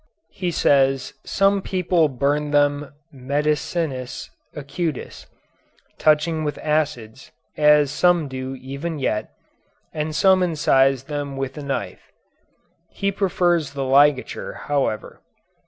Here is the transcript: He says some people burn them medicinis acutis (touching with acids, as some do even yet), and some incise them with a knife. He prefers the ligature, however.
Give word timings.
He 0.31 0.49
says 0.49 1.13
some 1.23 1.61
people 1.61 2.07
burn 2.09 2.49
them 2.49 2.91
medicinis 3.13 4.31
acutis 4.55 5.27
(touching 5.99 6.43
with 6.43 6.57
acids, 6.63 7.31
as 7.55 7.91
some 7.91 8.27
do 8.27 8.55
even 8.55 8.97
yet), 8.97 9.29
and 9.93 10.15
some 10.15 10.39
incise 10.41 11.05
them 11.05 11.37
with 11.37 11.55
a 11.55 11.61
knife. 11.63 12.11
He 12.89 13.11
prefers 13.11 13.73
the 13.73 13.85
ligature, 13.85 14.53
however. 14.65 15.21